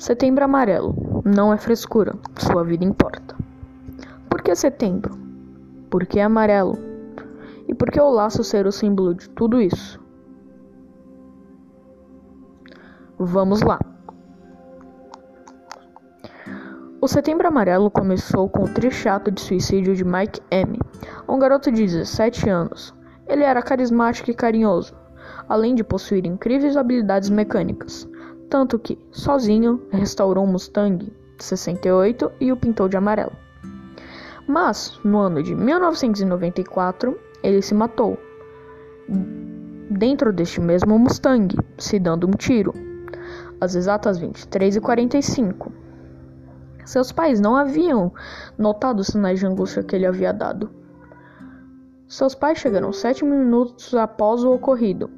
Setembro 0.00 0.42
Amarelo. 0.42 0.94
Não 1.26 1.52
é 1.52 1.58
frescura, 1.58 2.14
sua 2.38 2.64
vida 2.64 2.86
importa. 2.86 3.36
Por 4.30 4.40
que 4.40 4.54
setembro? 4.54 5.14
Por 5.90 6.06
que 6.06 6.18
amarelo? 6.18 6.78
E 7.68 7.74
por 7.74 7.90
que 7.90 8.00
o 8.00 8.08
laço 8.08 8.42
ser 8.42 8.66
o 8.66 8.72
símbolo 8.72 9.14
de 9.14 9.28
tudo 9.28 9.60
isso? 9.60 10.00
Vamos 13.18 13.60
lá. 13.60 13.78
O 16.98 17.06
Setembro 17.06 17.48
Amarelo 17.48 17.90
começou 17.90 18.48
com 18.48 18.64
o 18.64 18.72
triste 18.72 19.06
ato 19.06 19.30
de 19.30 19.42
suicídio 19.42 19.94
de 19.94 20.02
Mike 20.02 20.40
M., 20.50 20.80
um 21.28 21.38
garoto 21.38 21.70
de 21.70 21.82
17 21.84 22.48
anos. 22.48 22.94
Ele 23.28 23.44
era 23.44 23.60
carismático 23.60 24.30
e 24.30 24.34
carinhoso, 24.34 24.96
além 25.46 25.74
de 25.74 25.84
possuir 25.84 26.24
incríveis 26.24 26.74
habilidades 26.74 27.28
mecânicas 27.28 28.08
tanto 28.50 28.78
que, 28.78 28.98
sozinho, 29.12 29.80
restaurou 29.90 30.44
um 30.44 30.48
Mustang 30.48 31.10
68 31.38 32.32
e 32.40 32.52
o 32.52 32.56
pintou 32.56 32.88
de 32.88 32.96
amarelo. 32.96 33.32
Mas, 34.46 34.98
no 35.04 35.18
ano 35.18 35.42
de 35.42 35.54
1994, 35.54 37.16
ele 37.42 37.62
se 37.62 37.72
matou 37.72 38.18
dentro 39.88 40.32
deste 40.32 40.60
mesmo 40.60 40.98
Mustang, 40.98 41.56
se 41.78 41.98
dando 41.98 42.26
um 42.26 42.32
tiro, 42.32 42.74
às 43.60 43.76
exatas 43.76 44.20
23h45. 44.20 45.70
Seus 46.84 47.12
pais 47.12 47.40
não 47.40 47.54
haviam 47.54 48.12
notado 48.58 49.00
os 49.00 49.06
sinais 49.06 49.38
de 49.38 49.46
angústia 49.46 49.82
que 49.82 49.94
ele 49.94 50.06
havia 50.06 50.32
dado. 50.32 50.70
Seus 52.08 52.34
pais 52.34 52.58
chegaram 52.58 52.92
sete 52.92 53.24
minutos 53.24 53.94
após 53.94 54.42
o 54.42 54.52
ocorrido 54.52 55.08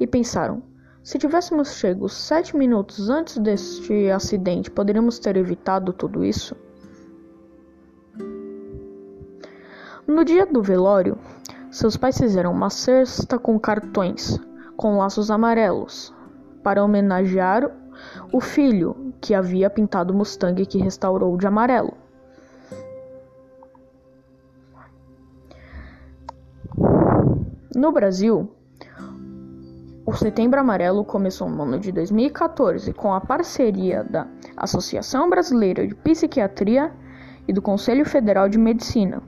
e 0.00 0.06
pensaram: 0.06 0.62
se 1.04 1.18
tivéssemos 1.18 1.74
chego 1.74 2.08
sete 2.08 2.56
minutos 2.56 3.10
antes 3.10 3.36
deste 3.36 4.10
acidente, 4.10 4.70
poderíamos 4.70 5.18
ter 5.18 5.36
evitado 5.36 5.92
tudo 5.92 6.24
isso? 6.24 6.56
No 10.06 10.24
dia 10.24 10.46
do 10.46 10.62
velório, 10.62 11.18
seus 11.70 11.94
pais 11.94 12.16
fizeram 12.16 12.52
uma 12.52 12.70
cesta 12.70 13.38
com 13.38 13.58
cartões 13.60 14.40
com 14.78 14.96
laços 14.96 15.30
amarelos 15.30 16.12
para 16.62 16.82
homenagear 16.82 17.70
o 18.32 18.40
filho 18.40 19.12
que 19.20 19.34
havia 19.34 19.68
pintado 19.68 20.12
o 20.12 20.16
Mustang 20.16 20.64
que 20.64 20.78
restaurou 20.78 21.36
de 21.36 21.46
amarelo. 21.46 21.92
No 27.74 27.92
Brasil, 27.92 28.50
o 30.14 30.16
Setembro 30.16 30.60
Amarelo 30.60 31.04
começou 31.04 31.50
no 31.50 31.64
ano 31.64 31.80
de 31.80 31.90
2014 31.90 32.92
com 32.92 33.12
a 33.12 33.20
parceria 33.20 34.04
da 34.04 34.28
Associação 34.56 35.28
Brasileira 35.28 35.84
de 35.84 35.92
Psiquiatria 35.92 36.92
e 37.48 37.52
do 37.52 37.60
Conselho 37.60 38.06
Federal 38.06 38.48
de 38.48 38.56
Medicina. 38.56 39.20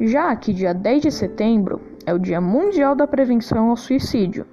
Já 0.00 0.34
que 0.34 0.52
dia 0.52 0.74
10 0.74 1.02
de 1.02 1.12
setembro 1.12 1.80
é 2.04 2.12
o 2.12 2.18
Dia 2.18 2.40
Mundial 2.40 2.96
da 2.96 3.06
Prevenção 3.06 3.70
ao 3.70 3.76
Suicídio. 3.76 4.44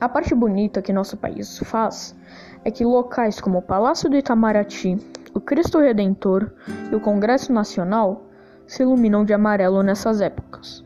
A 0.00 0.08
parte 0.08 0.34
bonita 0.34 0.80
que 0.80 0.90
nosso 0.90 1.18
país 1.18 1.58
faz 1.58 2.16
é 2.64 2.70
que 2.70 2.82
locais 2.82 3.42
como 3.42 3.58
o 3.58 3.62
Palácio 3.62 4.08
do 4.08 4.16
Itamaraty, 4.16 4.96
o 5.34 5.40
Cristo 5.40 5.78
Redentor 5.78 6.50
e 6.90 6.96
o 6.96 7.00
Congresso 7.00 7.52
Nacional 7.52 8.24
se 8.66 8.82
iluminam 8.82 9.22
de 9.22 9.34
amarelo 9.34 9.82
nessas 9.82 10.22
épocas. 10.22 10.82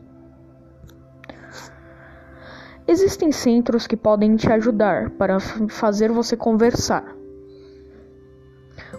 Existem 2.87 3.31
centros 3.31 3.87
que 3.87 3.97
podem 3.97 4.35
te 4.35 4.47
ajudar 4.51 5.09
para 5.11 5.39
fazer 5.39 6.11
você 6.11 6.37
conversar, 6.37 7.15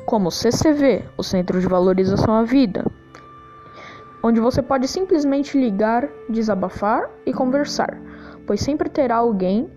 como 0.04 0.26
o 0.26 0.30
CCV, 0.32 1.04
o 1.16 1.22
Centro 1.22 1.60
de 1.60 1.68
Valorização 1.68 2.34
à 2.34 2.42
Vida, 2.42 2.84
onde 4.24 4.40
você 4.40 4.60
pode 4.60 4.88
simplesmente 4.88 5.56
ligar, 5.56 6.08
desabafar 6.28 7.08
e 7.24 7.32
conversar, 7.32 7.96
pois 8.44 8.60
sempre 8.60 8.88
terá 8.88 9.16
alguém 9.16 9.70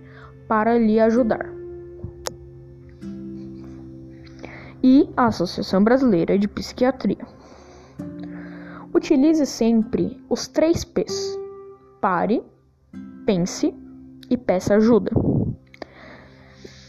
para 0.48 0.76
lhe 0.76 1.00
ajudar. 1.00 1.48
E 4.82 5.08
a 5.16 5.28
Associação 5.28 5.84
Brasileira 5.84 6.36
de 6.36 6.48
Psiquiatria. 6.48 7.28
Utilize 8.92 9.46
sempre 9.46 10.20
os 10.28 10.48
três 10.48 10.84
P's: 10.84 11.38
pare, 12.02 12.42
pense 13.24 13.72
e 14.30 14.38
peça 14.38 14.76
ajuda. 14.76 15.12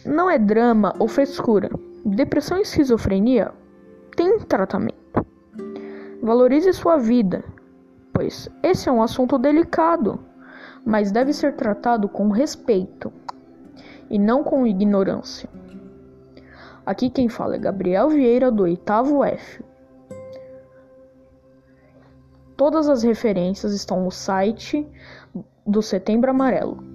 Não 0.05 0.31
é 0.31 0.39
drama 0.39 0.95
ou 0.99 1.07
frescura. 1.07 1.71
Depressão 2.05 2.59
e 2.59 2.63
esquizofrenia 2.63 3.53
têm 4.17 4.39
tratamento. 4.41 5.25
Valorize 6.23 6.73
sua 6.73 6.97
vida, 6.97 7.45
pois 8.13 8.49
esse 8.63 8.89
é 8.89 8.93
um 8.93 9.03
assunto 9.03 9.39
delicado, 9.39 10.21
mas 10.85 11.13
deve 11.13 11.33
ser 11.33 11.55
tratado 11.55 12.09
com 12.09 12.29
respeito 12.29 13.13
e 14.09 14.19
não 14.19 14.43
com 14.43 14.67
ignorância. 14.67 15.49
Aqui 16.85 17.09
quem 17.09 17.29
fala 17.29 17.55
é 17.55 17.59
Gabriel 17.59 18.09
Vieira 18.09 18.51
do 18.51 18.65
oitavo 18.65 19.23
F. 19.23 19.63
Todas 22.57 22.89
as 22.89 23.03
referências 23.03 23.73
estão 23.73 24.03
no 24.03 24.11
site 24.11 24.87
do 25.67 25.81
Setembro 25.81 26.31
Amarelo. 26.31 26.90